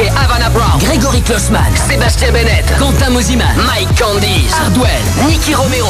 DJ 0.00 0.08
Havana 0.16 0.48
Brown, 0.48 0.78
Grégory 0.78 1.20
Klossman, 1.20 1.60
Sébastien 1.86 2.32
Bennett, 2.32 2.64
Quentin 2.78 3.10
Mosiman, 3.10 3.54
Mike 3.66 3.94
Candice, 3.98 4.50
Hardwell, 4.50 5.02
Nicky 5.28 5.54
Romero. 5.54 5.88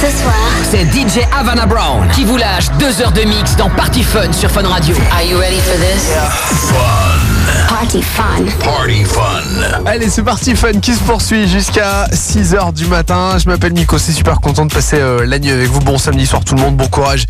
Ce 0.00 0.22
soir, 0.22 0.34
C'est 0.70 0.84
DJ 0.84 1.26
Havana 1.36 1.66
Brown 1.66 2.08
qui 2.14 2.22
vous 2.22 2.36
lâche 2.36 2.70
deux 2.78 3.02
heures 3.02 3.10
de 3.10 3.22
mix 3.22 3.56
dans 3.56 3.70
Party 3.70 4.04
Fun 4.04 4.32
sur 4.32 4.52
Fun 4.52 4.68
Radio. 4.68 4.94
Are 5.10 5.24
you 5.24 5.40
ready 5.40 5.58
for 5.58 5.76
this? 5.76 7.35
Party 7.68 8.02
fun. 8.02 8.44
Party 8.64 9.04
fun. 9.04 9.84
Allez, 9.86 10.08
c'est 10.10 10.22
parti, 10.22 10.56
fun 10.56 10.72
qui 10.80 10.94
se 10.94 11.02
poursuit 11.02 11.48
jusqu'à 11.48 12.06
6h 12.12 12.72
du 12.72 12.86
matin. 12.86 13.38
Je 13.38 13.48
m'appelle 13.48 13.72
Nico, 13.72 13.98
c'est 13.98 14.12
super 14.12 14.40
content 14.40 14.66
de 14.66 14.72
passer 14.72 14.98
euh, 14.98 15.24
la 15.26 15.38
nuit 15.38 15.50
avec 15.50 15.68
vous. 15.68 15.80
Bon 15.80 15.98
samedi 15.98 16.26
soir, 16.26 16.44
tout 16.44 16.54
le 16.54 16.60
monde, 16.60 16.76
bon 16.76 16.88
courage. 16.88 17.26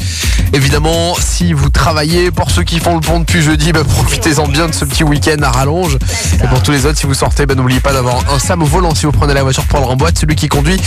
Évidemment, 0.52 1.14
si 1.18 1.52
vous 1.52 1.68
travaillez, 1.68 2.30
pour 2.30 2.50
ceux 2.50 2.62
qui 2.62 2.78
font 2.78 2.94
le 2.94 3.00
pont 3.00 3.20
depuis 3.20 3.42
jeudi, 3.42 3.72
bah, 3.72 3.84
profitez-en 3.84 4.48
bien 4.48 4.68
de 4.68 4.74
ce 4.74 4.84
petit 4.84 5.04
week-end 5.04 5.42
à 5.42 5.50
rallonge. 5.50 5.98
Et 6.42 6.46
pour 6.46 6.62
tous 6.62 6.72
les 6.72 6.86
autres, 6.86 6.98
si 6.98 7.06
vous 7.06 7.14
sortez, 7.14 7.46
bah, 7.46 7.54
n'oubliez 7.54 7.80
pas 7.80 7.92
d'avoir 7.92 8.16
un 8.32 8.38
Sam 8.38 8.62
au 8.62 8.66
volant 8.66 8.94
si 8.94 9.06
vous 9.06 9.12
prenez 9.12 9.34
la 9.34 9.42
voiture 9.42 9.64
pour 9.64 9.80
le 9.80 9.86
remboîte. 9.86 10.18
Celui 10.18 10.36
qui 10.36 10.48
conduit, 10.48 10.80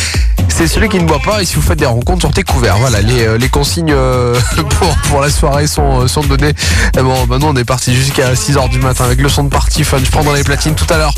c'est 0.47 0.67
celui 0.67 0.89
qui 0.89 0.97
ne 0.97 1.05
boit 1.05 1.19
pas. 1.23 1.41
Et 1.41 1.45
si 1.45 1.55
vous 1.55 1.61
faites 1.61 1.79
des 1.79 1.85
rencontres, 1.85 2.23
sortez 2.23 2.43
couvert. 2.43 2.77
Voilà, 2.77 3.01
les, 3.01 3.25
euh, 3.25 3.37
les 3.37 3.49
consignes 3.49 3.93
euh, 3.93 4.39
pour, 4.79 4.95
pour 5.09 5.21
la 5.21 5.29
soirée 5.29 5.67
sont, 5.67 6.07
sont 6.07 6.21
données. 6.21 6.53
Et 6.97 7.01
bon, 7.01 7.27
maintenant, 7.27 7.49
on 7.49 7.55
est 7.55 7.65
parti 7.65 7.93
jusqu'à 7.93 8.33
6h 8.33 8.69
du 8.69 8.79
matin 8.79 9.05
avec 9.05 9.18
le 9.21 9.29
son 9.29 9.43
de 9.43 9.49
party 9.49 9.83
fun. 9.83 9.99
Je 10.03 10.11
prends 10.11 10.23
dans 10.23 10.33
les 10.33 10.43
platines 10.43 10.75
tout 10.75 10.91
à 10.93 10.97
l'heure. 10.97 11.13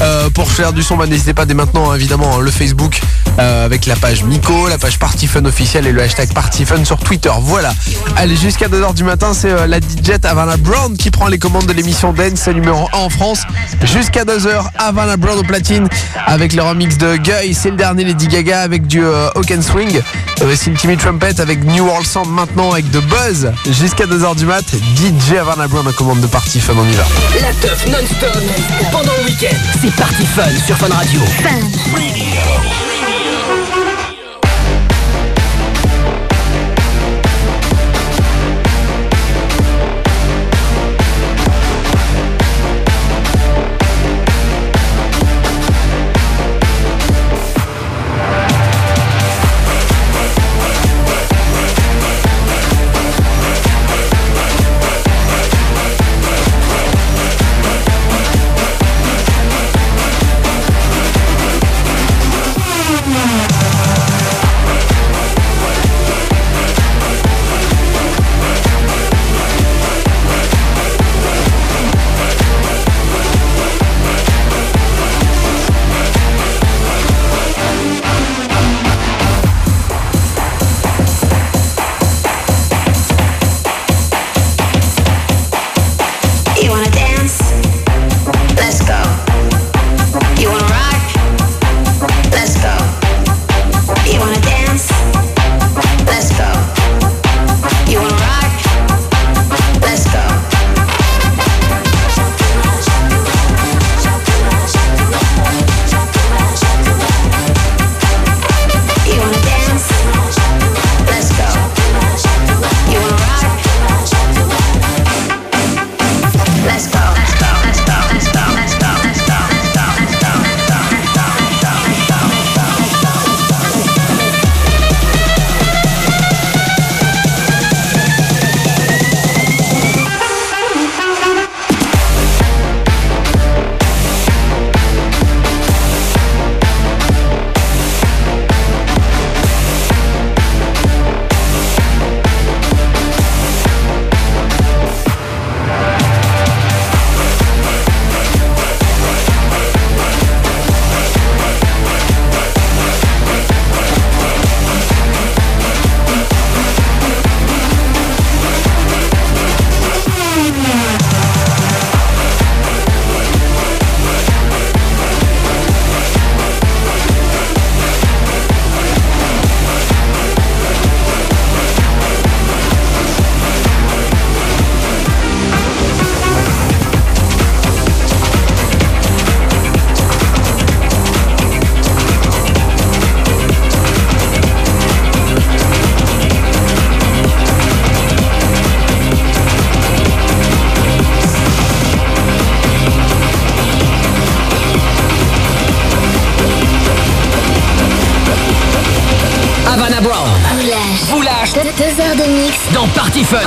Euh, 0.00 0.28
pour 0.30 0.50
faire 0.50 0.72
du 0.72 0.82
son, 0.82 0.96
bah, 0.96 1.06
n'hésitez 1.06 1.34
pas 1.34 1.46
dès 1.46 1.54
maintenant, 1.54 1.90
hein, 1.90 1.94
évidemment, 1.94 2.36
hein, 2.36 2.40
le 2.40 2.50
Facebook 2.50 3.00
euh, 3.38 3.64
avec 3.64 3.86
la 3.86 3.96
page 3.96 4.24
Miko, 4.24 4.68
la 4.68 4.78
page 4.78 4.98
Party 4.98 5.26
Fun 5.26 5.44
officielle 5.44 5.86
et 5.86 5.92
le 5.92 6.02
hashtag 6.02 6.32
Party 6.32 6.64
Fun 6.64 6.84
sur 6.84 6.98
Twitter. 6.98 7.30
Voilà. 7.40 7.72
Allez, 8.16 8.36
jusqu'à 8.36 8.68
2h 8.68 8.94
du 8.94 9.04
matin, 9.04 9.32
c'est 9.34 9.50
euh, 9.50 9.66
la 9.66 9.78
DJ 9.78 10.18
Havana 10.24 10.56
Brown 10.56 10.96
qui 10.96 11.10
prend 11.10 11.28
les 11.28 11.38
commandes 11.38 11.66
de 11.66 11.72
l'émission 11.72 12.12
Dance 12.12 12.46
numéro 12.48 12.88
1 12.92 12.98
en 12.98 13.08
France. 13.08 13.42
Jusqu'à 13.82 14.24
2h, 14.24 14.64
Havana 14.78 15.16
Brown 15.16 15.38
au 15.38 15.42
platine 15.42 15.88
avec 16.26 16.54
le 16.54 16.62
remix 16.62 16.98
de 16.98 17.16
Guy. 17.16 17.54
C'est 17.54 17.70
le 17.70 17.76
dernier 17.76 18.04
Lady 18.04 18.28
Gaga 18.28 18.62
avec 18.62 18.86
du 18.86 19.04
Hawk 19.04 19.50
and 19.50 19.62
Swing. 19.62 20.00
Le 20.40 20.56
Timmy 20.56 20.96
Trumpet 20.96 21.40
avec 21.40 21.64
New 21.64 21.84
World 21.84 22.06
Sound 22.06 22.28
maintenant 22.28 22.72
avec 22.72 22.90
The 22.90 23.02
Buzz. 23.02 23.52
Jusqu'à 23.70 24.06
2h 24.06 24.36
du 24.36 24.46
mat, 24.46 24.64
DJ 24.96 25.36
Havana 25.40 25.68
Brown 25.68 25.86
en 25.86 25.92
commande 25.92 26.20
de 26.20 26.26
Party 26.26 26.60
Fun. 26.60 26.74
On 26.76 26.88
y 26.88 26.94
va. 26.94 27.04
La 27.40 27.50
non-stop 27.90 28.38
pendant 28.92 29.12
le 29.20 29.24
week-end. 29.26 29.83
C'est 29.84 29.96
Party 29.96 30.24
Fun 30.24 30.56
sur 30.64 30.78
Fun 30.78 30.88
Radio. 30.88 31.20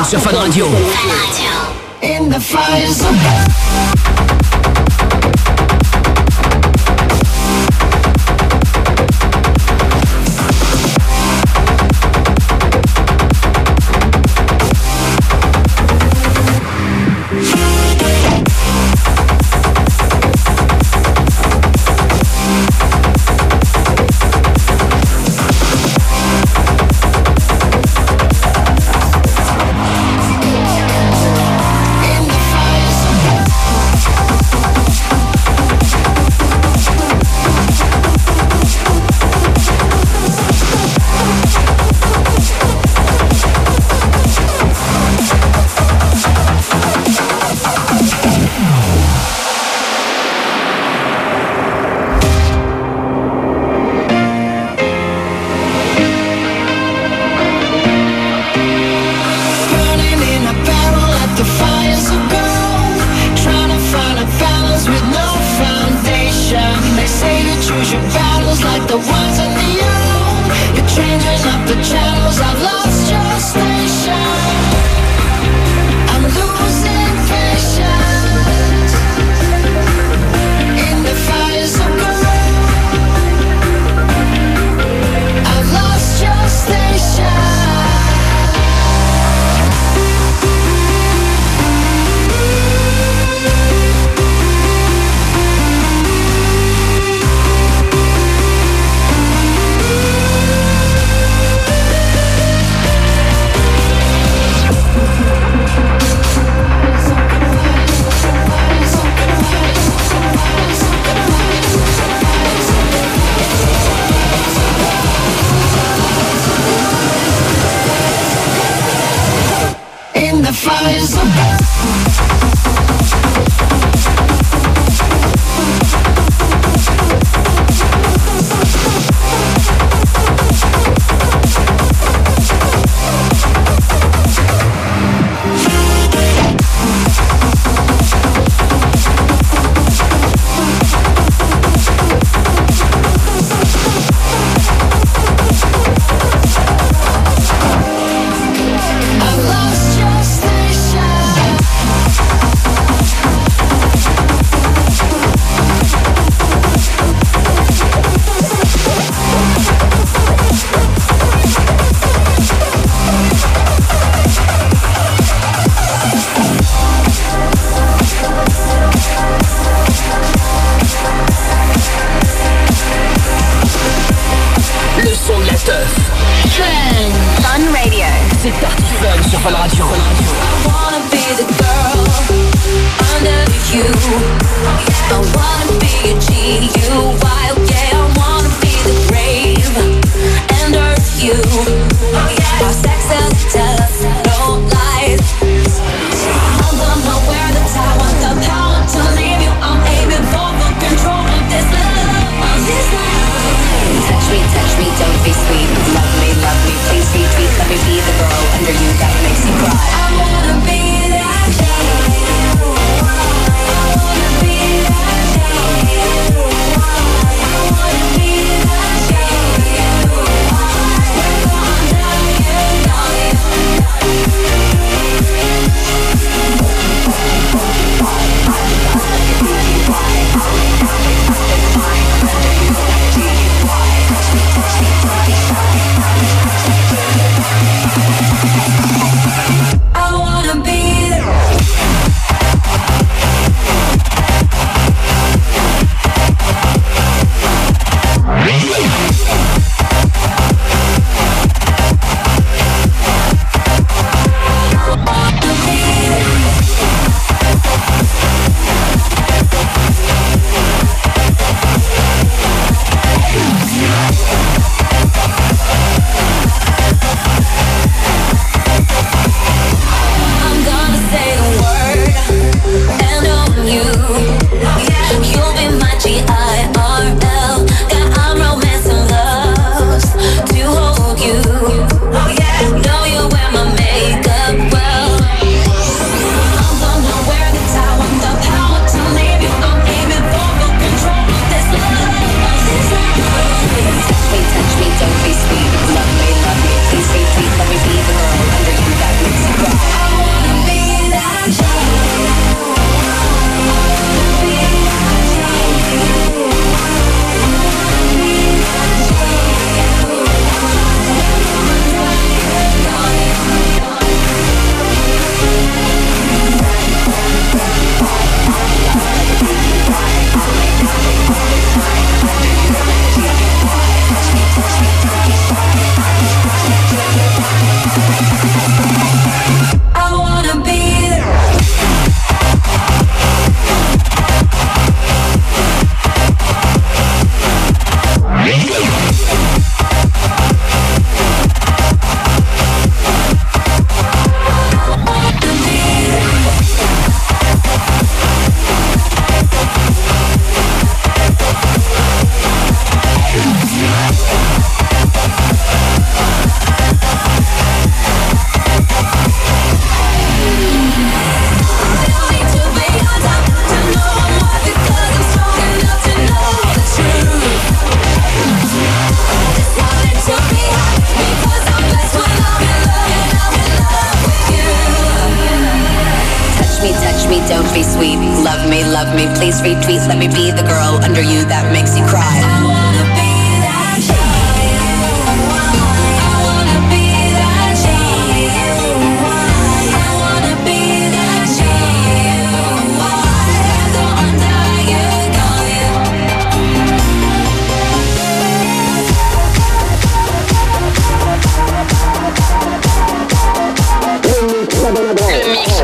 Sur 0.03 0.19
Fun 0.19 0.37
Radio. 0.37 0.67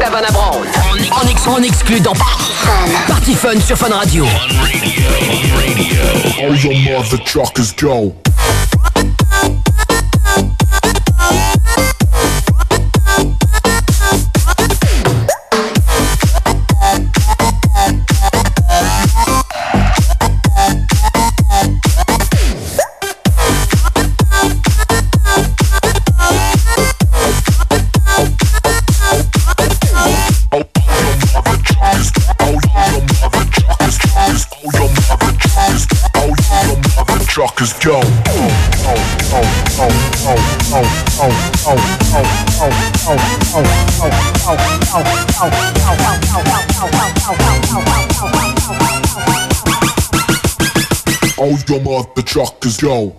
On 0.05 0.10
exclut 0.10 0.25
à 0.27 0.31
bronze. 0.31 0.67
En, 1.15 3.07
Party 3.07 3.36
Fun. 3.36 3.60
Sur 3.62 3.77
Fun 3.77 3.95
Radio. 3.95 4.25
Fun 4.25 4.62
Radio. 4.62 5.01
All 6.41 6.55
your 6.57 6.74
mother 6.74 7.17
truckers 7.24 7.72
go. 7.72 8.13
Oh, 51.46 51.62
your 51.68 51.82
mother 51.82 52.22
truckers 52.22 52.78
go. 52.78 53.14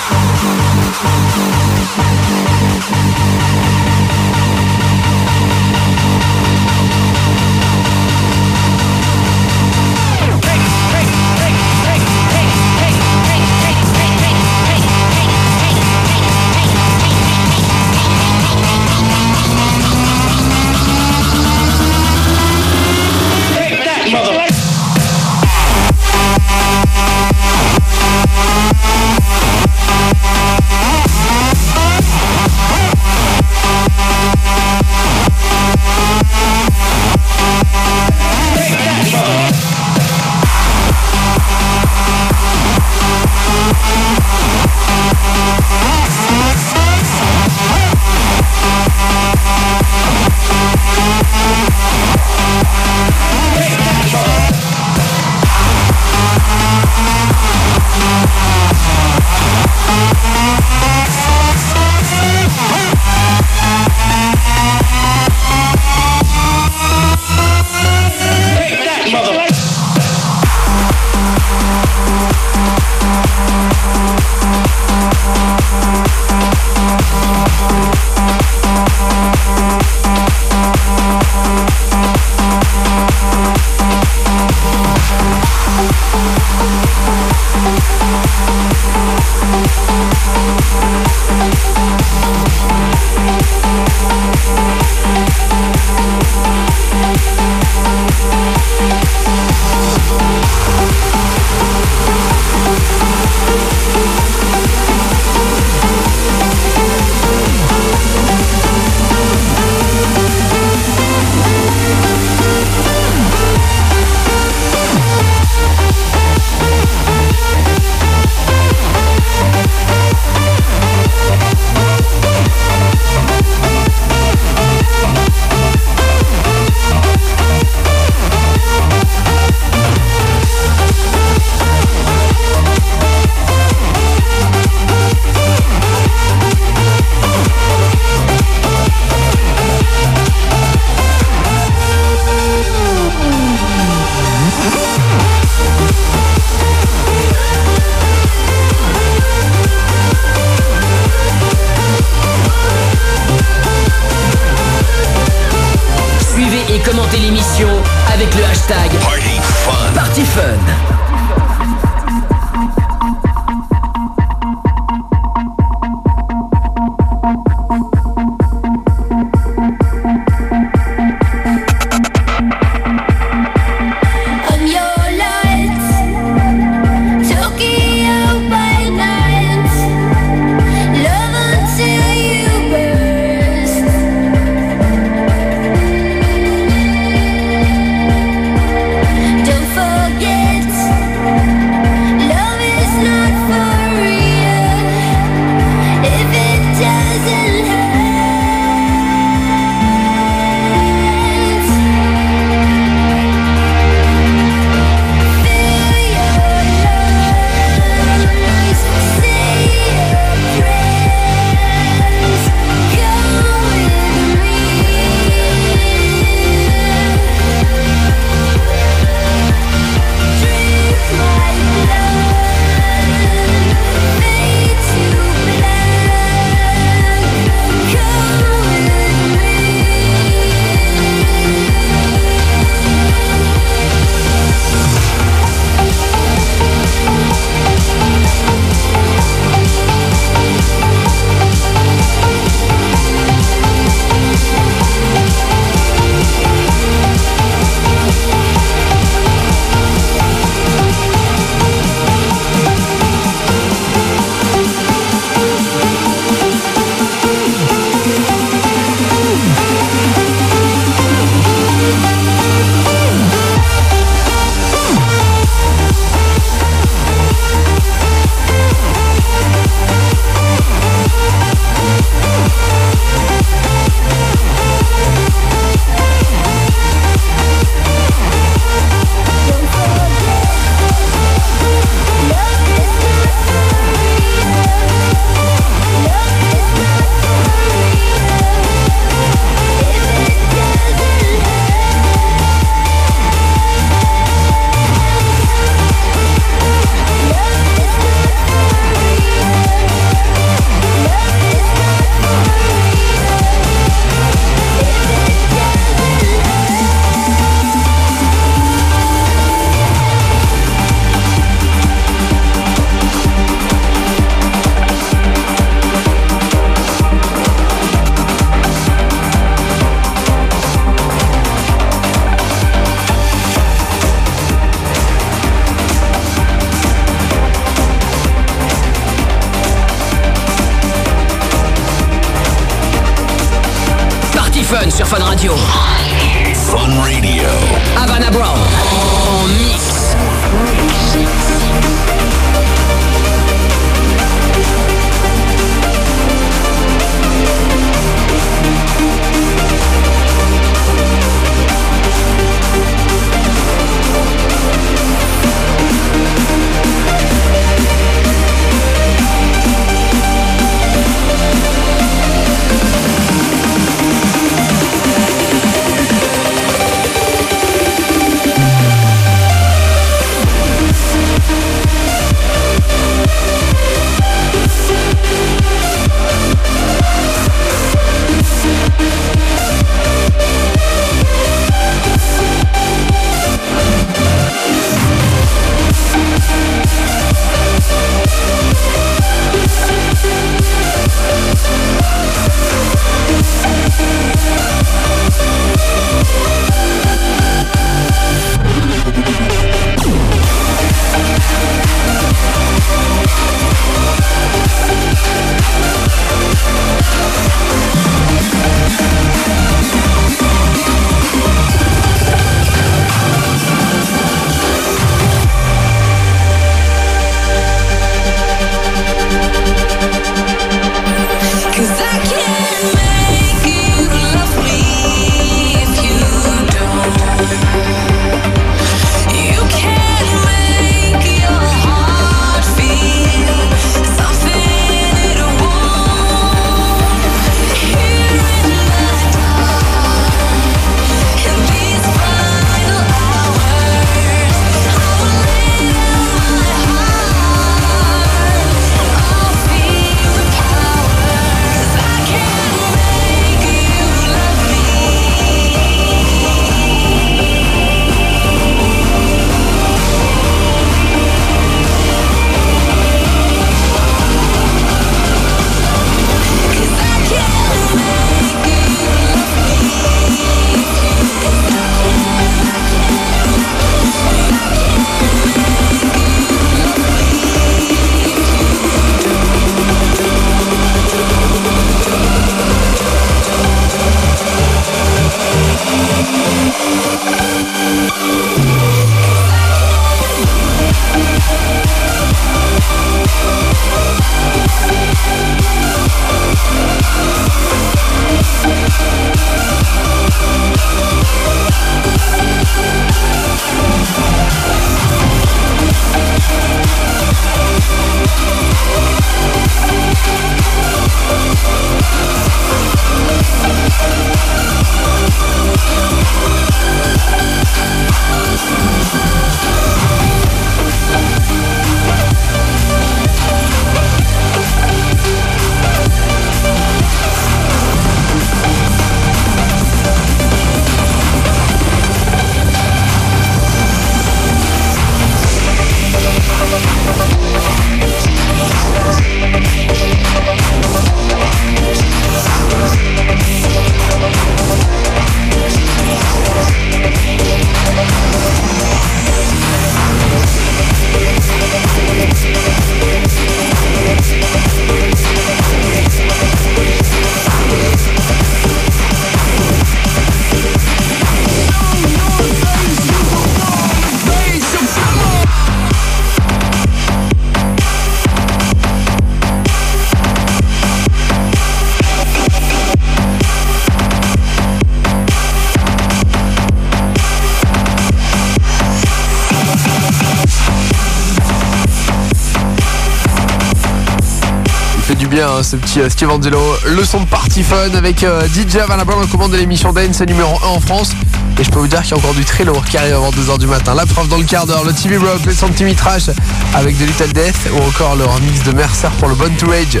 Ce 585.70 585.76
petit 585.76 586.00
euh, 586.00 586.10
Steve 586.10 586.28
Angelo. 586.30 586.60
Le 586.84 587.04
son 587.04 587.20
de 587.20 587.26
Party 587.26 587.62
Fun 587.62 587.94
avec 587.94 588.24
euh, 588.24 588.42
DJ 588.48 588.78
Van 588.88 588.98
en 588.98 589.26
commande 589.26 589.52
de 589.52 589.56
l'émission 589.56 589.92
Dance 589.92 590.20
numéro 590.22 590.52
1 590.64 590.66
en 590.66 590.80
France. 590.80 591.12
Et 591.60 591.64
je 591.64 591.70
peux 591.70 591.78
vous 591.78 591.86
dire 591.86 592.02
qu'il 592.02 592.10
y 592.10 592.14
a 592.14 592.16
encore 592.16 592.34
du 592.34 592.44
très 592.44 592.64
qui 592.90 592.96
arrive 592.96 593.14
avant 593.14 593.30
2h 593.30 593.56
du 593.58 593.68
matin. 593.68 593.94
La 593.94 594.04
preuve 594.04 594.26
dans 594.26 594.38
le 594.38 594.44
quart 594.44 594.66
d'heure, 594.66 594.82
le 594.82 594.92
TV 594.92 595.16
Rock, 595.16 595.44
le 595.46 595.52
Centimetrage 595.52 596.32
avec 596.74 596.98
de 596.98 597.04
Little 597.04 597.32
Death 597.32 597.70
ou 597.72 597.82
encore 597.86 598.16
le 598.16 598.24
remix 598.24 598.64
de 598.64 598.72
Mercer 598.72 599.10
pour 599.20 599.28
le 599.28 599.36
Bon 599.36 599.50
to 599.58 599.68
Rage. 599.68 600.00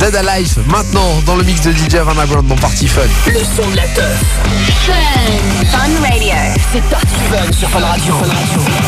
Dead 0.00 0.14
Alive 0.14 0.58
maintenant 0.68 1.20
dans 1.26 1.34
le 1.34 1.42
mix 1.42 1.60
de 1.62 1.72
DJ 1.72 1.96
Van 1.96 2.14
Brown 2.14 2.46
dans 2.46 2.56
Fun. 2.56 3.00
Le 3.26 3.40
son 3.40 3.68
de 3.68 3.76
la 3.76 3.88
teuf. 3.88 4.24
Party 6.88 8.06
Fun. 8.10 8.79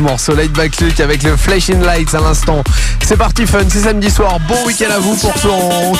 Ce 0.00 0.02
morceau, 0.02 0.34
Light 0.34 0.52
Back 0.52 0.72
avec 1.00 1.22
le 1.22 1.36
Flashing 1.36 1.82
Lights 1.82 2.14
à 2.14 2.20
l'instant. 2.20 2.62
C'est 3.04 3.18
parti 3.18 3.46
fun, 3.46 3.58
c'est 3.68 3.80
samedi 3.80 4.10
soir. 4.10 4.38
Bon 4.48 4.66
week-end 4.66 4.90
à 4.90 4.98
vous 4.98 5.14
pour 5.14 5.34
ceux 5.36 5.48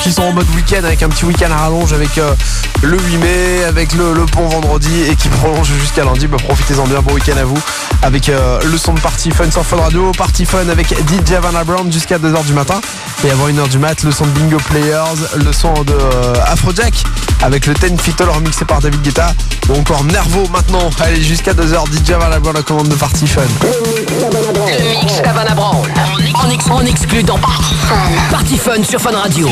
qui 0.03 0.11
sont 0.11 0.22
en 0.22 0.32
mode 0.32 0.46
week-end 0.57 0.84
avec 0.84 1.03
un 1.03 1.09
petit 1.11 1.26
week-end 1.26 1.51
à 1.51 1.57
rallonge 1.57 1.92
avec 1.92 2.16
euh, 2.16 2.34
le 2.82 2.98
8 2.98 3.16
mai, 3.18 3.64
avec 3.64 3.92
le, 3.92 4.14
le 4.14 4.24
pont 4.24 4.48
vendredi 4.48 5.03
et 5.03 5.16
qui 5.16 5.28
prolonge 5.28 5.70
jusqu'à 5.80 6.05
lundi. 6.05 6.26
Bah, 6.28 6.38
profitez-en 6.42 6.86
bien, 6.86 7.03
bon 7.03 7.12
week-end 7.12 7.36
à 7.36 7.44
vous 7.44 7.59
avec 8.03 8.28
euh, 8.30 8.61
le 8.64 8.78
son 8.78 8.94
de 8.94 9.01
Party 9.01 9.30
Fun 9.32 9.51
sur 9.51 9.66
Fun 9.66 9.76
Radio. 9.76 10.12
Party 10.16 10.46
Fun 10.46 10.68
avec 10.70 10.88
DJ 10.88 11.32
Vanna 11.42 11.64
Brown 11.64 11.92
jusqu'à 11.92 12.18
2h 12.18 12.44
du 12.46 12.55
matin. 12.55 12.80
Et 13.24 13.30
avant 13.30 13.48
1h 13.48 13.68
du 13.68 13.78
mat, 13.78 14.03
le 14.03 14.12
son 14.12 14.24
de 14.24 14.30
Bingo 14.30 14.59
Players, 14.70 15.44
le 15.44 15.53
son 15.53 15.74
de 15.84 15.92
euh, 15.92 16.34
Afrojack 16.46 16.94
avec 17.42 17.66
le 17.66 17.74
10 17.74 18.01
Fiddle 18.01 18.30
remixé 18.30 18.64
par 18.64 18.80
David 18.80 19.03
Guetta. 19.03 19.34
Ou 19.70 19.78
encore 19.78 20.04
Nervo 20.04 20.46
maintenant. 20.52 20.90
Allez, 21.00 21.22
jusqu'à 21.22 21.52
2h, 21.52 21.84
DJ 21.92 22.10
Brown 22.12 22.52
la 22.52 22.62
commande 22.62 22.88
de 22.88 22.94
Party 22.94 23.26
Fun. 23.26 23.42
Le 23.62 25.00
mix 25.00 25.18
Havana 25.24 25.54
Brown. 25.54 25.86
En, 26.34 26.50
ex- 26.50 26.70
en 26.70 26.84
exclu 26.84 27.22
dans 27.22 27.38
Fun. 27.38 27.62
Fun 28.58 28.82
sur 28.82 29.00
Fun 29.00 29.16
Radio. 29.16 29.48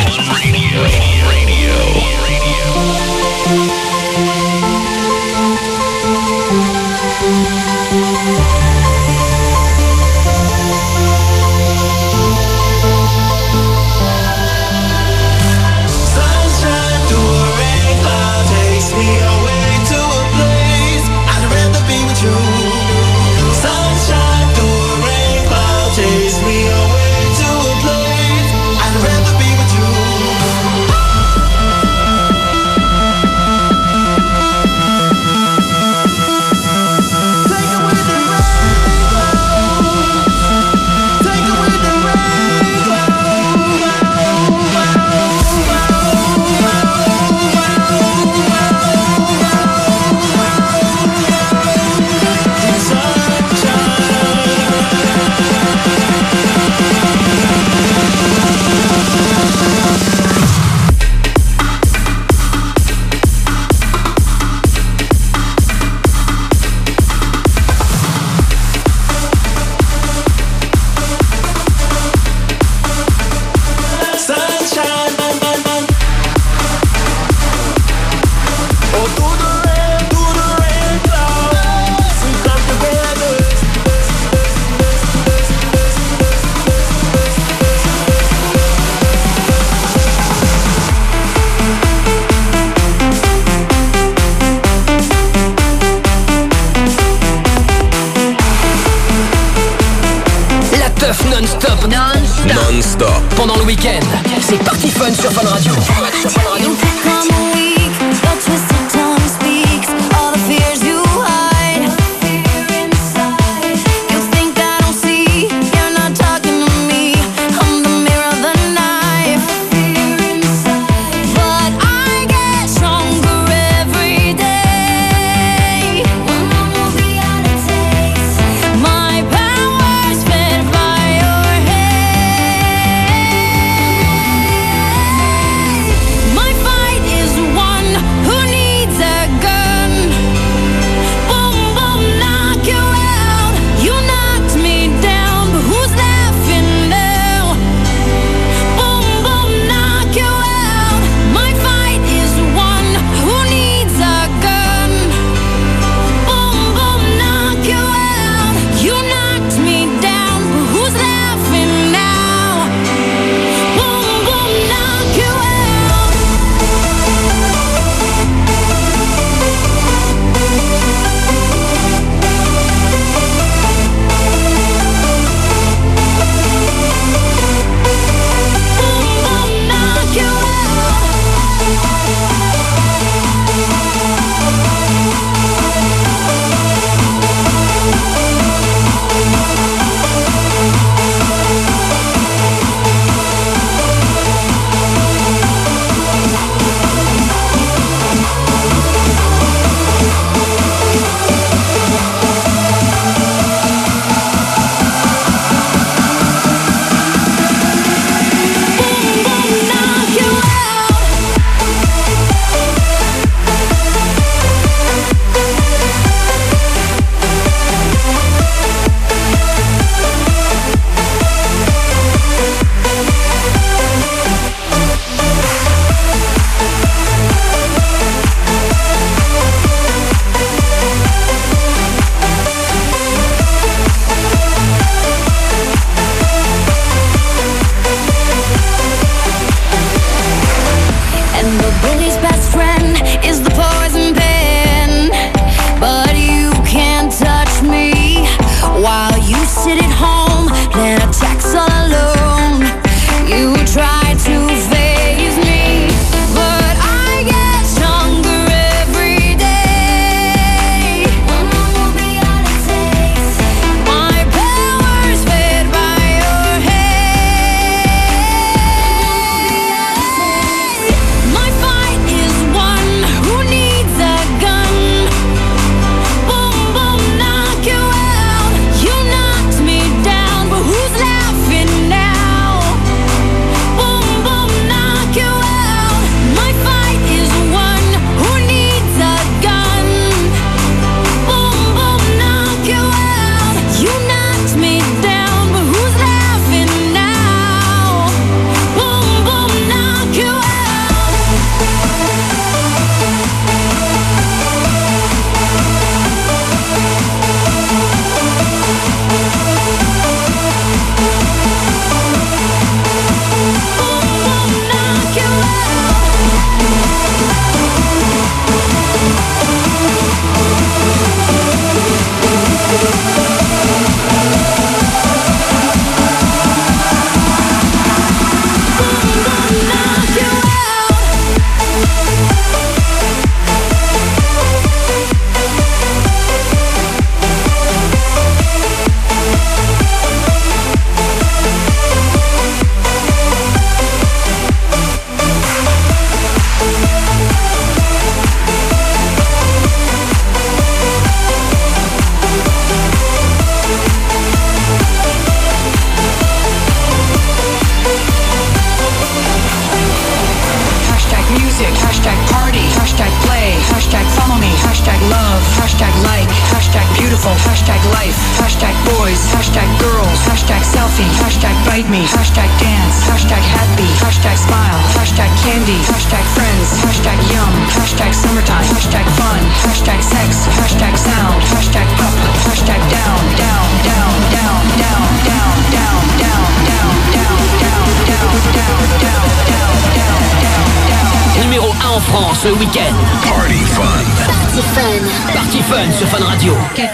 Radio. 396.48 396.87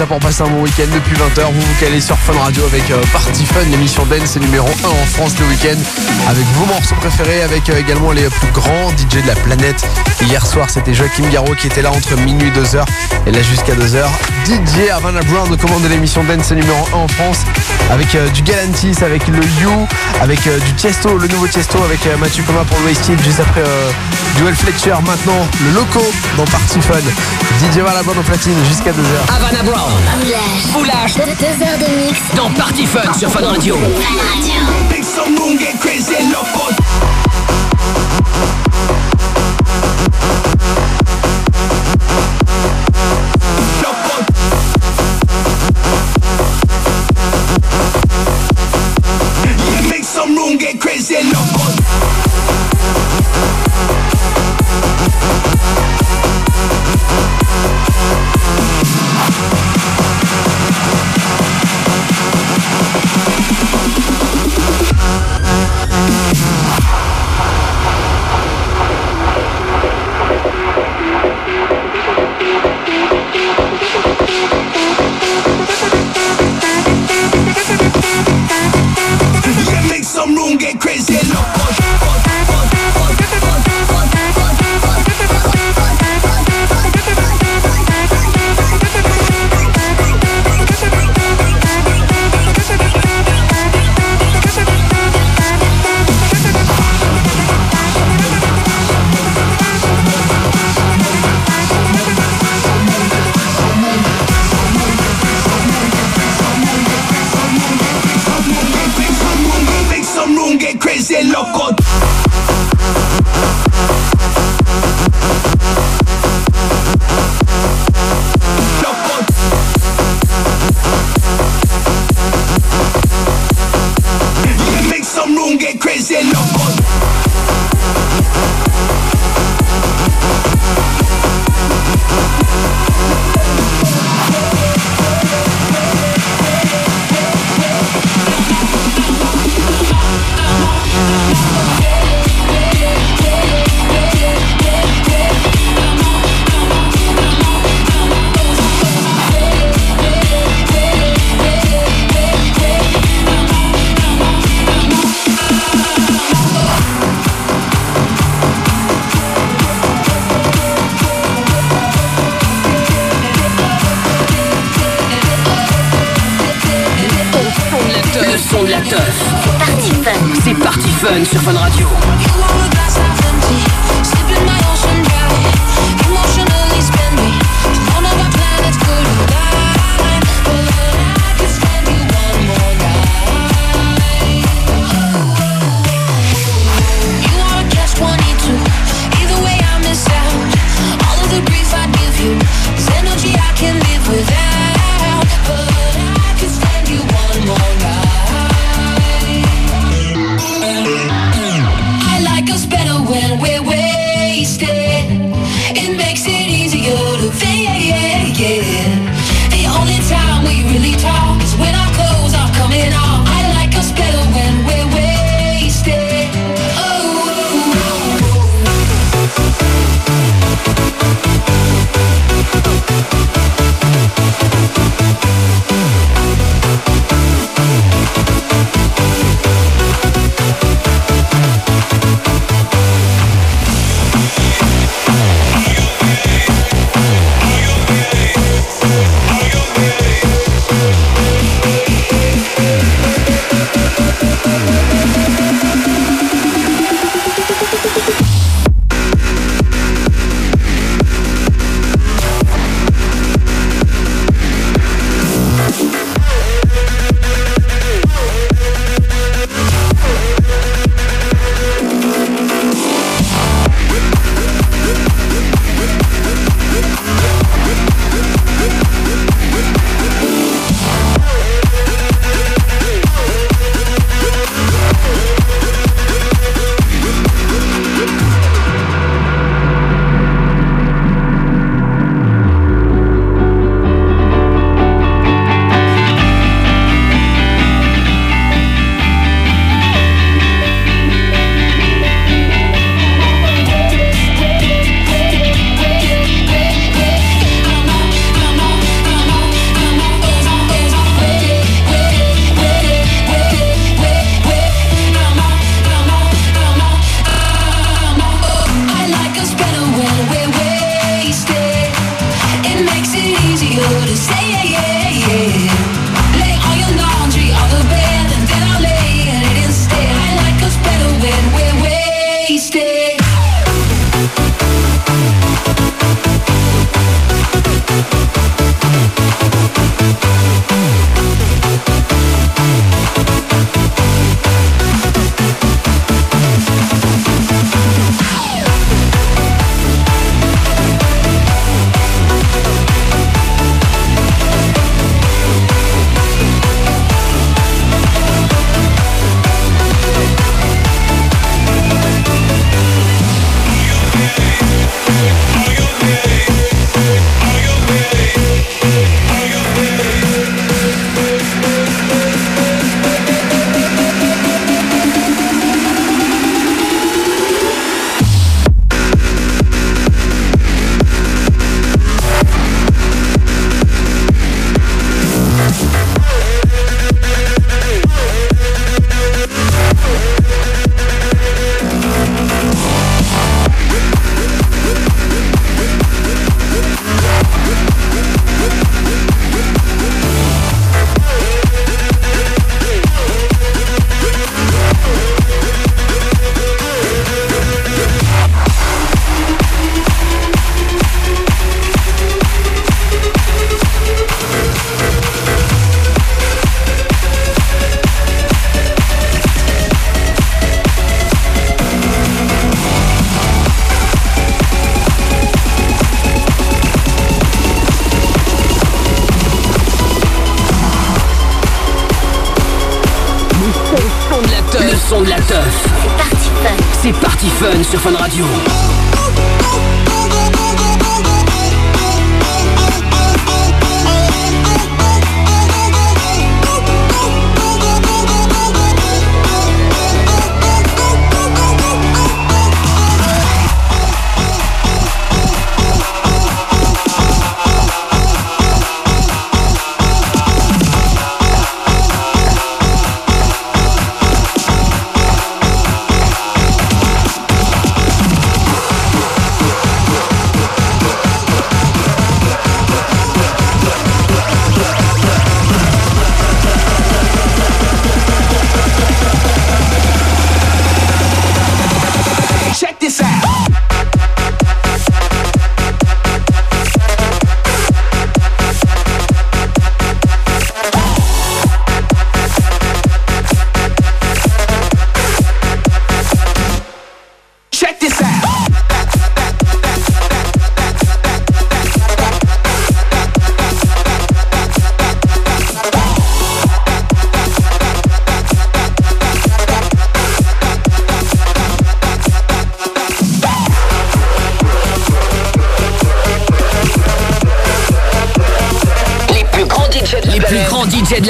Ça 0.00 0.06
pour 0.06 0.18
passer 0.18 0.40
un 0.40 0.48
bon 0.48 0.62
week-end 0.62 0.86
depuis 0.94 1.14
20h. 1.14 1.44
Vous 1.52 1.60
vous 1.60 1.74
calez 1.78 2.00
sur 2.00 2.16
Fun 2.16 2.32
Radio 2.32 2.64
avec 2.64 2.90
euh, 2.90 3.02
Party 3.12 3.44
Fun, 3.44 3.60
l'émission 3.70 4.06
dance 4.06 4.34
est 4.34 4.40
numéro 4.40 4.66
1 4.66 4.88
en 4.88 5.06
France 5.12 5.34
le 5.38 5.44
week-end. 5.46 5.78
Avec 6.26 6.46
vos 6.54 6.64
morceaux 6.64 6.94
préférés, 6.94 7.42
avec 7.42 7.68
euh, 7.68 7.78
également 7.78 8.12
les 8.12 8.22
plus 8.22 8.50
grands 8.54 8.88
DJ 8.96 9.20
de 9.20 9.26
la 9.26 9.34
planète. 9.34 9.86
Hier 10.22 10.46
soir, 10.46 10.70
c'était 10.70 10.94
Joachim 10.94 11.28
Garraud 11.30 11.54
qui 11.54 11.66
était 11.66 11.82
là 11.82 11.90
entre 11.90 12.16
minuit 12.16 12.48
et 12.48 12.58
2h. 12.58 12.82
Et 13.26 13.30
là 13.30 13.42
jusqu'à 13.42 13.74
2h, 13.74 14.06
DJ 14.46 14.88
Havana 14.90 15.20
Brown 15.20 15.50
de 15.50 15.56
commande 15.56 15.82
de 15.82 15.88
l'émission 15.88 16.24
dance 16.24 16.50
est 16.50 16.54
numéro 16.54 16.78
1 16.94 16.96
en 16.96 17.08
France. 17.08 17.40
Avec 17.90 18.14
euh, 18.14 18.26
du 18.30 18.40
Galantis, 18.40 19.04
avec 19.04 19.28
le 19.28 19.42
You, 19.60 19.86
avec 20.22 20.40
du 20.64 20.72
Tiesto, 20.78 21.18
le 21.18 21.28
nouveau 21.28 21.46
Tiesto, 21.46 21.76
avec 21.84 22.00
Mathieu 22.18 22.42
Coma 22.44 22.64
pour 22.64 22.78
le 22.78 22.86
Wasted. 22.86 23.20
Juste 23.22 23.40
après 23.40 23.64
Duel 24.40 24.54
Fletcher, 24.54 24.94
maintenant 25.06 25.46
le 25.62 25.74
Loco 25.74 26.00
dans 26.38 26.46
Party 26.46 26.80
Fun. 26.80 26.94
DJ 27.60 27.80
Brown 27.80 28.16
au 28.18 28.22
platine 28.22 28.56
jusqu'à 28.64 28.90
2h. 28.90 29.36
Havana 29.36 29.62
Brown. 29.62 29.92
Foulage. 30.72 31.16
Deux 31.16 31.62
heures 31.62 31.78
de 31.78 32.06
mix. 32.06 32.18
Dans 32.34 32.48
Party 32.50 32.86
Fun 32.86 33.12
sur 33.12 33.30
Fun 33.30 33.46
Radio. 33.46 33.76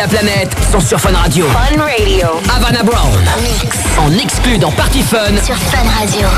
planète 0.09 0.51
sont 0.71 0.81
sur 0.81 1.01
Fun 1.01 1.13
Radio. 1.15 1.47
Fun 1.49 1.81
Radio. 1.83 2.29
Havana 2.55 2.83
Brown. 2.83 3.19
Mix. 3.43 3.77
En 3.99 4.11
exclu 4.19 4.59
dans 4.59 4.71
Party 4.73 5.03
Fun. 5.03 5.37
Sur 5.45 5.57
Fun 5.57 5.79
Radio. 5.99 6.29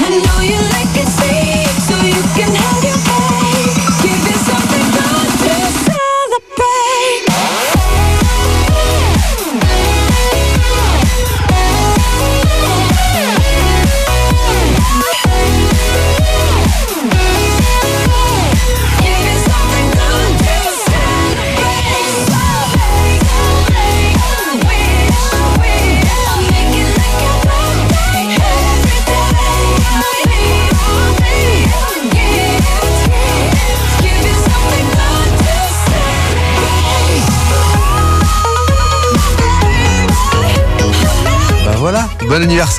And 0.00 0.12
know 0.24 0.40
you 0.40 0.53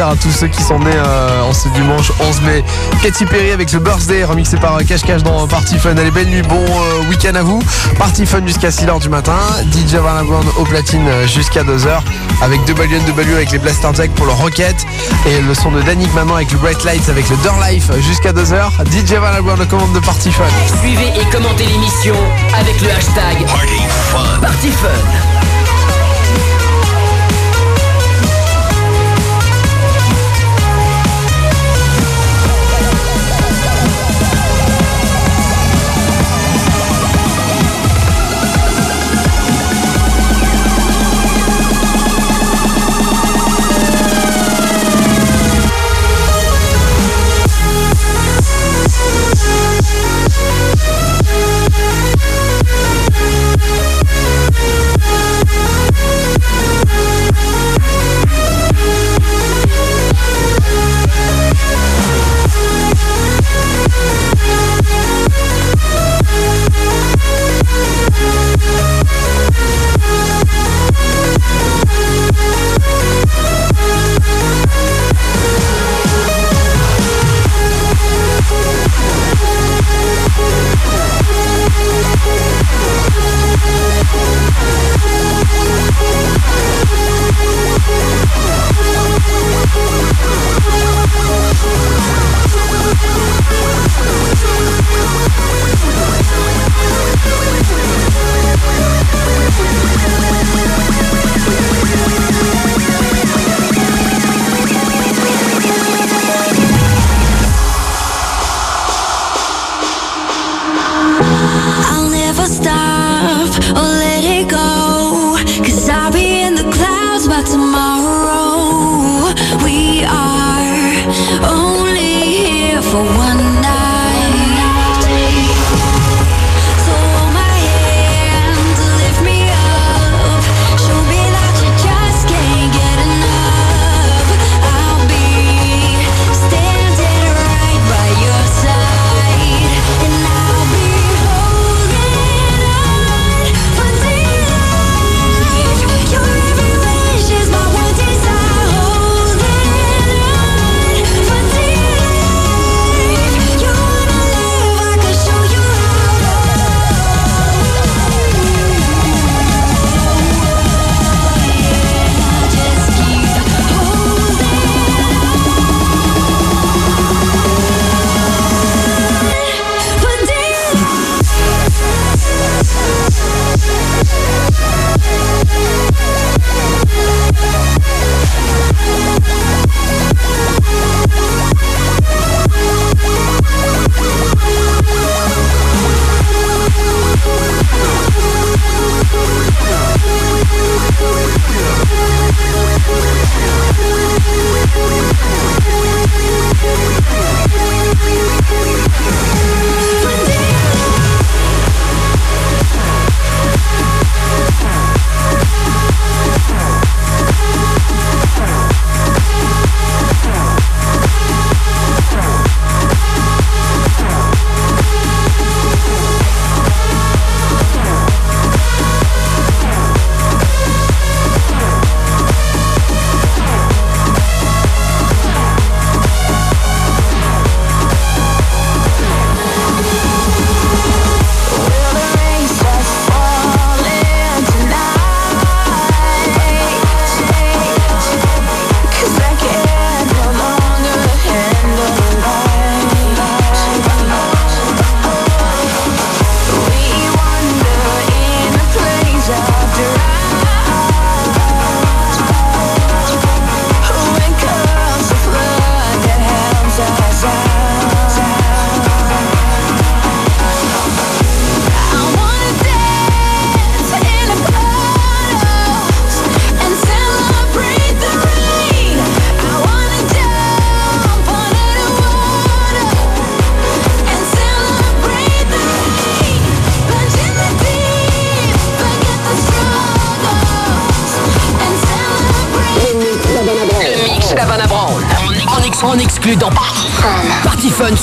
à 0.04 0.16
tous 0.22 0.32
ceux 0.32 0.48
qui 0.48 0.62
sont 0.62 0.80
nés 0.80 0.92
euh, 0.94 1.42
en 1.44 1.54
ce 1.54 1.70
dimanche 1.70 2.12
11 2.20 2.42
mai. 2.42 2.64
Katy 3.02 3.26
Perry 3.26 3.52
avec 3.52 3.70
The 3.70 3.78
Birthday 3.78 4.26
remixé 4.26 4.58
par 4.58 4.76
euh, 4.76 4.82
Cash 4.86 5.04
Cash 5.04 5.24
dans 5.24 5.48
Party 5.48 5.78
Fun. 5.78 5.96
Allez, 5.96 6.12
belle 6.12 6.28
nuit, 6.28 6.42
bon 6.42 6.60
euh, 6.66 7.10
week-end 7.10 7.36
à 7.36 7.44
vous. 7.44 7.62
Party 7.98 8.26
Fun 8.26 8.46
jusqu'à 8.46 8.70
6h 8.70 9.00
du 9.02 9.10
matin. 9.10 9.38
DJ 9.72 9.96
Van 9.96 10.22
au 10.58 10.64
platine 10.64 11.08
euh, 11.08 11.26
jusqu'à 11.28 11.64
2h 11.64 12.02
avec 12.42 12.60
WNW 12.68 13.36
avec 13.36 13.52
les 13.52 13.60
Blaster 13.60 13.88
Jack 13.94 14.12
pour 14.12 14.26
le 14.26 14.34
Rocket 14.34 14.76
et 15.26 15.42
le 15.42 15.54
son 15.54 15.72
de 15.72 15.82
Danik 15.82 16.14
maintenant 16.14 16.36
avec 16.36 16.52
le 16.52 16.58
Bright 16.58 16.84
Lights 16.84 17.08
avec 17.08 17.30
le 17.30 17.38
Door 17.38 17.58
Life 17.70 17.90
jusqu'à 18.02 18.34
2h. 18.34 18.70
DJ 18.92 19.14
Van 19.14 19.62
aux 19.62 19.66
commandes 19.66 19.94
de 19.94 20.00
Party 20.00 20.32
Fun. 20.32 20.44
Suivez 20.82 21.14
et 21.20 21.26
commentez 21.32 21.66
l'émission 21.66 22.16
avec 22.60 22.82
le 22.82 22.90
hashtag 22.90 23.46
Party 24.42 24.72
Fun. 24.72 25.35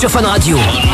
Sur 0.03 0.11
Fun 0.11 0.27
Radio. 0.27 0.92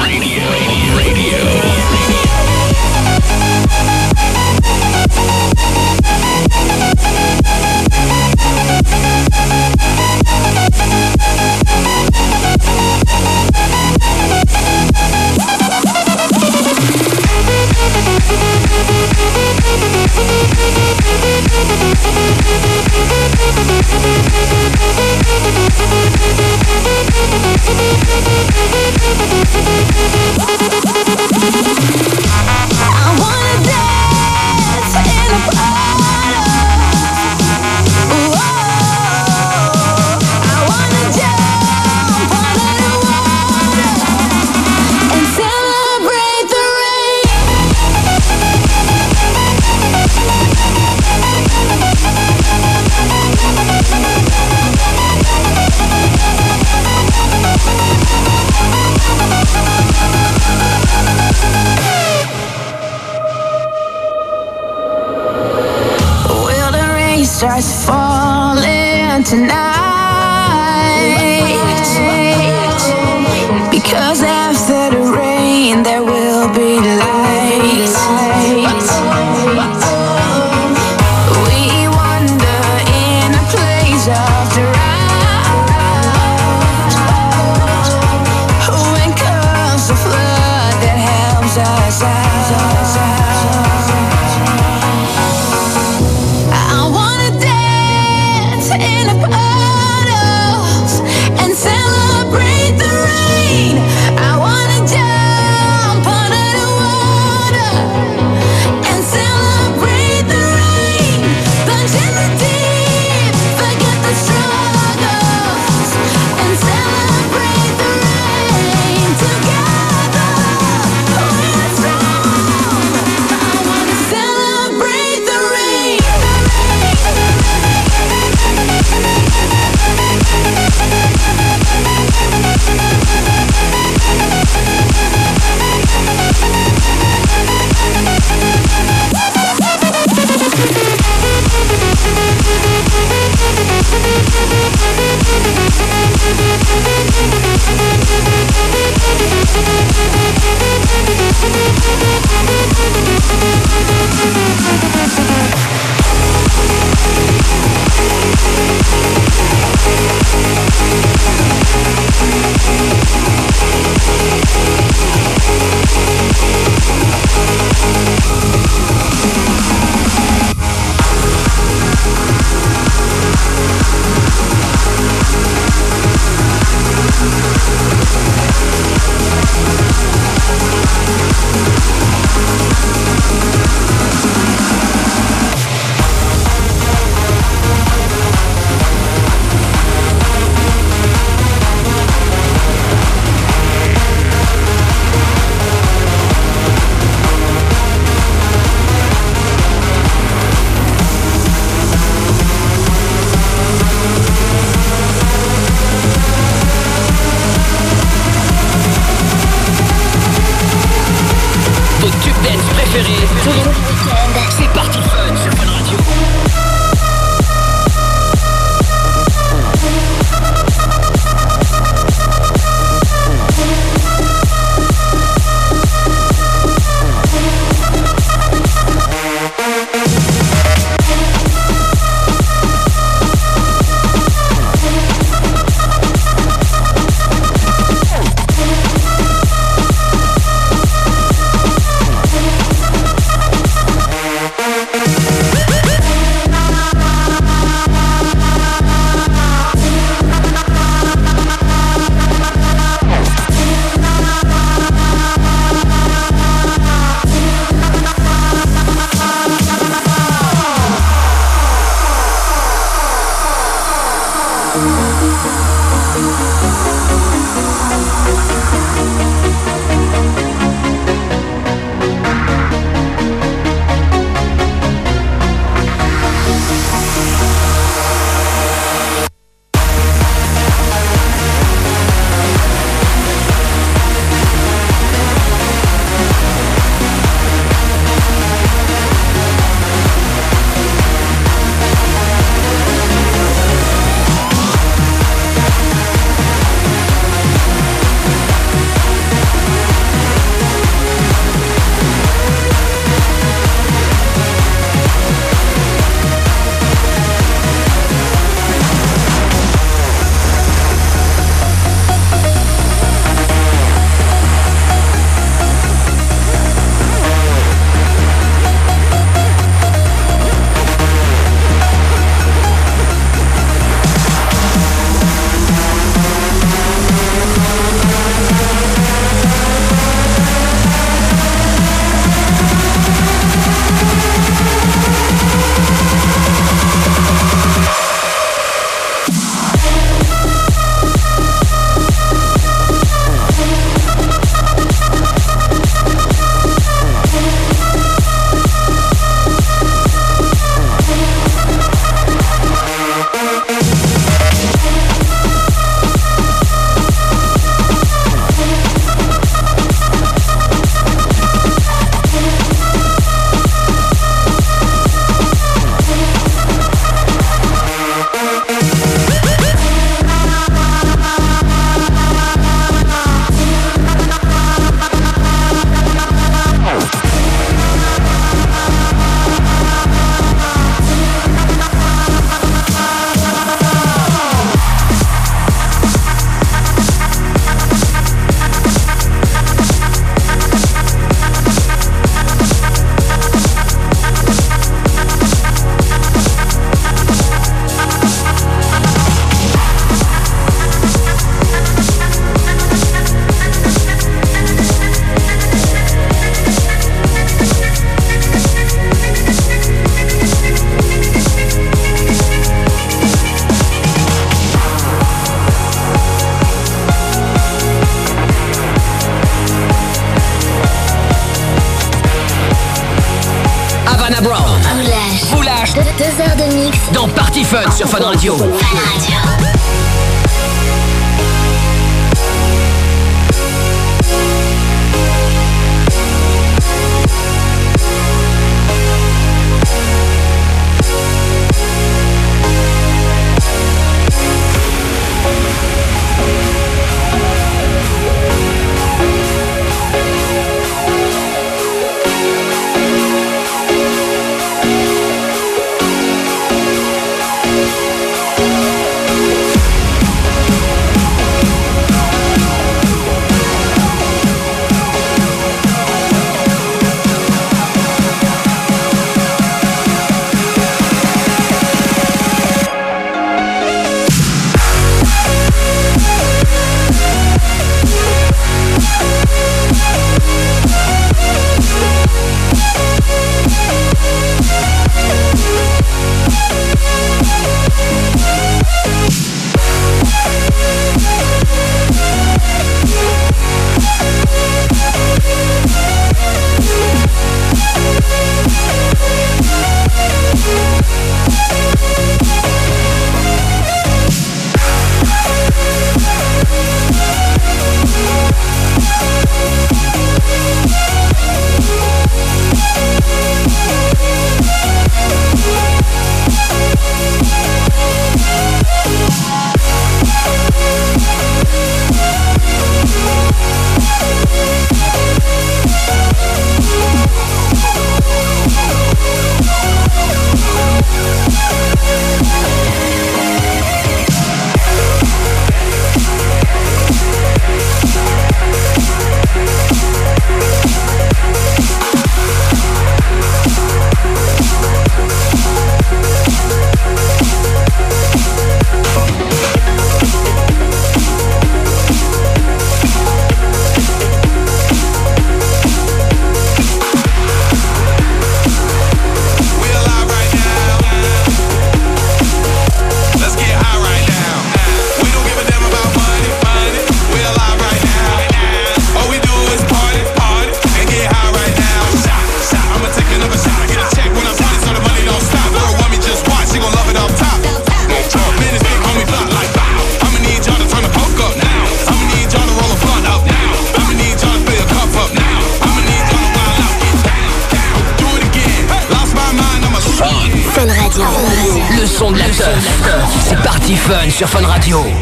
Sur 594.38 594.48
Fun 594.48 594.64
Radio. 594.64 595.17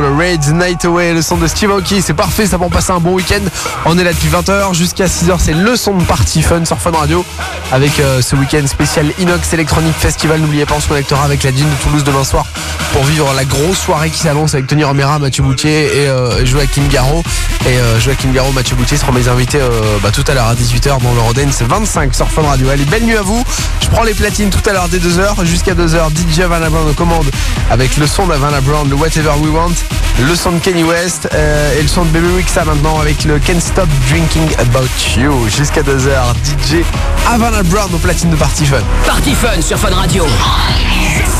Le 0.00 0.12
Raid 0.12 0.40
Night 0.54 0.84
Away, 0.84 1.12
le 1.12 1.22
son 1.22 1.36
de 1.36 1.46
Steve 1.46 1.70
Aoki. 1.70 2.02
C'est 2.02 2.14
parfait, 2.14 2.46
ça 2.46 2.58
pour 2.58 2.70
passer 2.70 2.92
un 2.92 3.00
bon 3.00 3.14
week-end. 3.14 3.40
On 3.84 3.98
est 3.98 4.04
là 4.04 4.12
depuis 4.12 4.28
20h 4.28 4.74
jusqu'à 4.74 5.06
6h. 5.06 5.36
C'est 5.38 5.52
le 5.52 5.76
son 5.76 5.94
de 5.96 6.04
party 6.04 6.42
fun 6.42 6.64
sur 6.64 6.78
Fun 6.78 6.92
Radio 6.92 7.24
avec 7.72 8.00
euh, 8.00 8.20
ce 8.22 8.36
week-end 8.36 8.66
spécial 8.66 9.06
Inox 9.18 9.52
Electronic 9.52 9.94
Festival. 9.94 10.40
N'oubliez 10.40 10.66
pas, 10.66 10.74
on 10.76 10.80
se 10.80 10.88
connectera 10.88 11.24
avec 11.24 11.42
la 11.42 11.52
Dune 11.52 11.68
de 11.68 11.82
Toulouse 11.82 12.04
demain 12.04 12.24
soir 12.24 12.46
pour 12.94 13.02
vivre 13.02 13.34
la 13.34 13.44
grosse 13.44 13.78
soirée 13.78 14.08
qui 14.08 14.20
s'annonce 14.20 14.54
avec 14.54 14.68
Tony 14.68 14.84
Romera, 14.84 15.18
Mathieu 15.18 15.42
Boutier 15.42 15.86
et 15.86 16.08
euh, 16.08 16.46
Joachim 16.46 16.84
Garraud. 16.88 17.24
Et 17.66 17.76
euh, 17.76 17.98
Joachim 17.98 18.30
Garraud, 18.32 18.52
Mathieu 18.52 18.76
Boutier 18.76 18.96
seront 18.96 19.10
mes 19.10 19.26
invités 19.26 19.58
euh, 19.60 19.98
bah, 20.00 20.12
tout 20.12 20.22
à 20.28 20.34
l'heure 20.34 20.46
à 20.46 20.54
18h 20.54 21.02
dans 21.02 21.12
le 21.12 21.20
Rodens 21.20 21.50
25 21.60 22.14
sur 22.14 22.30
Fun 22.30 22.42
Radio. 22.42 22.68
Allez, 22.68 22.84
belle 22.84 23.02
nuit 23.02 23.16
à 23.16 23.22
vous. 23.22 23.42
Je 23.82 23.88
prends 23.88 24.04
les 24.04 24.14
platines 24.14 24.50
tout 24.50 24.62
à 24.70 24.72
l'heure 24.72 24.88
dès 24.88 24.98
2h 24.98 25.44
jusqu'à 25.44 25.74
2h. 25.74 26.10
DJ 26.14 26.40
Havana 26.40 26.70
Brown 26.70 26.88
aux 26.88 26.94
commandes 26.94 27.28
avec 27.68 27.96
le 27.96 28.06
son 28.06 28.28
d'Havana 28.28 28.60
Brown, 28.60 28.88
le 28.88 28.94
Whatever 28.94 29.32
We 29.40 29.52
Want, 29.52 29.74
le 30.20 30.34
son 30.36 30.52
de 30.52 30.58
Kenny 30.58 30.84
West 30.84 31.28
euh, 31.34 31.78
et 31.78 31.82
le 31.82 31.88
son 31.88 32.04
de 32.04 32.10
Baby 32.10 32.28
Wixa 32.36 32.64
maintenant 32.64 33.00
avec 33.00 33.24
le 33.24 33.38
Can't 33.38 33.60
Stop 33.60 33.88
Drinking 34.08 34.48
About 34.58 34.88
You 35.16 35.48
jusqu'à 35.48 35.82
2h. 35.82 36.34
DJ 36.44 36.84
Havana 37.28 37.62
Brown 37.64 37.92
aux 37.94 37.98
platines 37.98 38.30
de 38.30 38.36
Party 38.36 38.66
Fun. 38.66 38.82
Party 39.06 39.34
Fun 39.34 39.60
sur 39.60 39.78
Fun 39.78 39.94
Radio. 39.94 40.26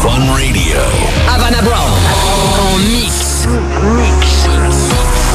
Fun 0.02 0.32
Radio. 0.32 0.78
Havana 1.28 1.62
Brown 1.62 1.92
en 2.60 2.78
mix. 2.78 3.34
Darling, 3.44 5.34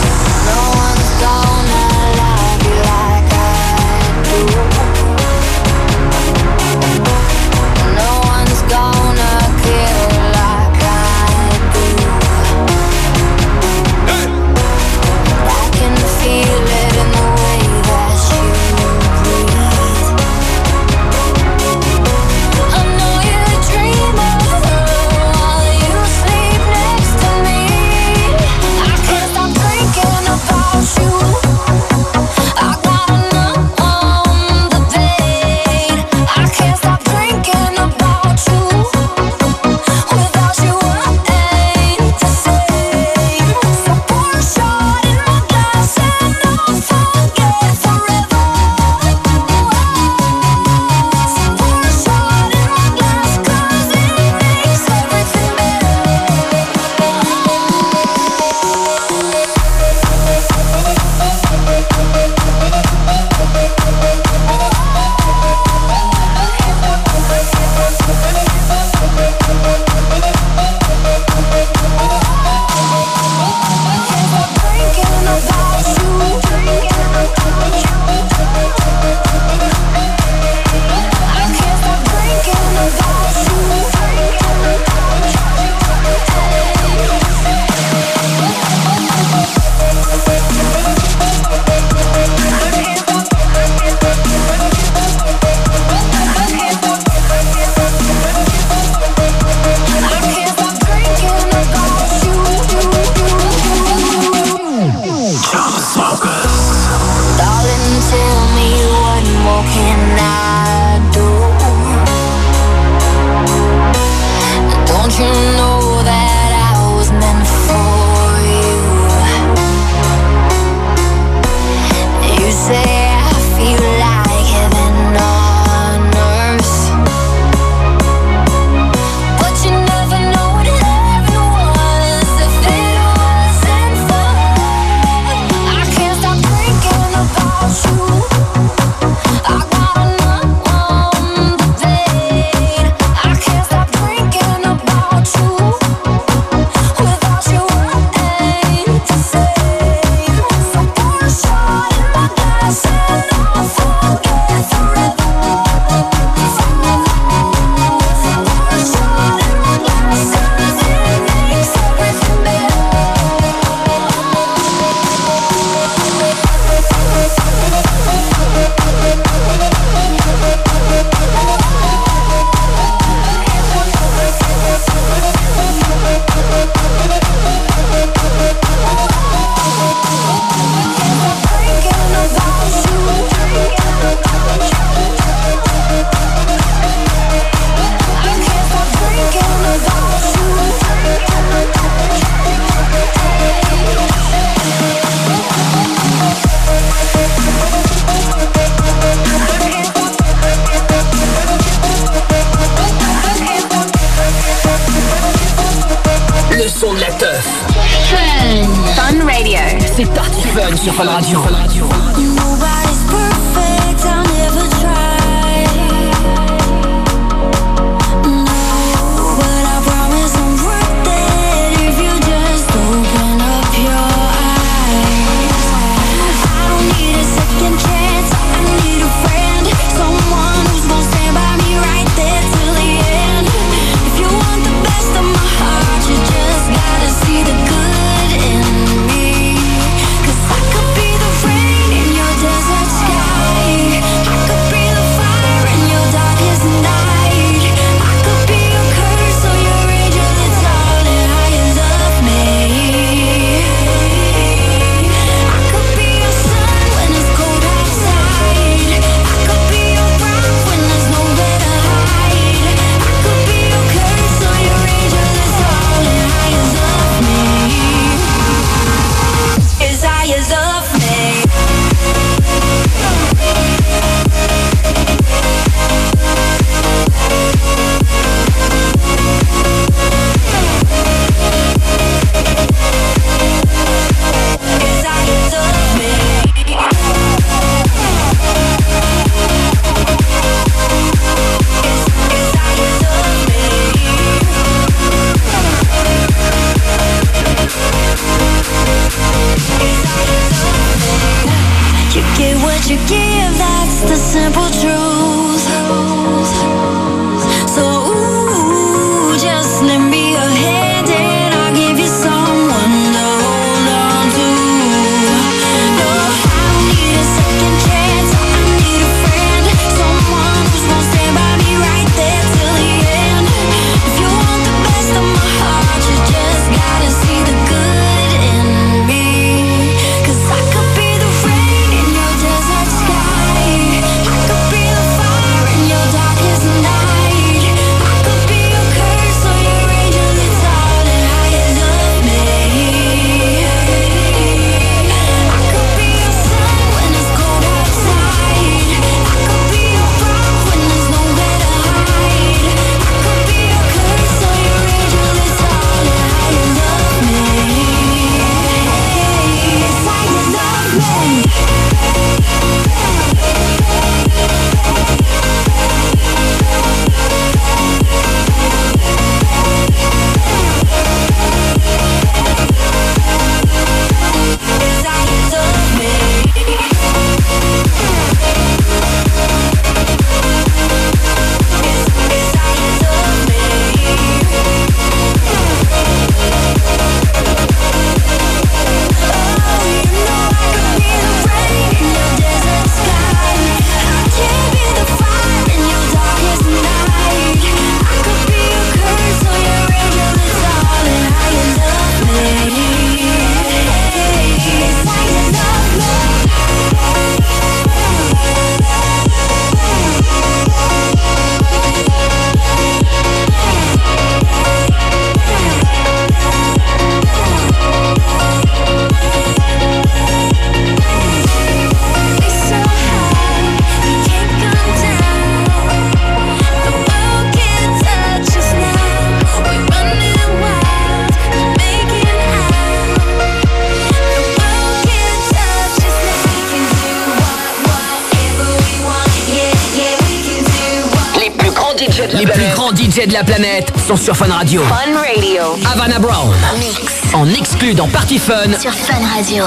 sur 444.18 444.36
Fun 444.36 444.48
Radio. 444.52 444.82
Fun 444.84 445.14
Radio. 445.14 445.62
Havana 445.86 446.18
Brown. 446.20 446.56
Mix. 446.80 447.34
En 447.34 447.48
exclu 447.48 447.94
dans 447.94 448.08
Party 448.08 448.40
Fun. 448.40 448.72
Sur 448.80 448.94
Fun 448.94 449.20
Radio. 449.36 449.66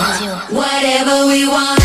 Whatever 0.50 1.26
we 1.28 1.46
want. 1.46 1.78